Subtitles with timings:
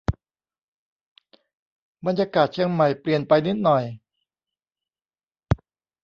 [2.05, 3.83] บรรยากาศเชียงใหม่เปลี่ยนไปนิดหน่อย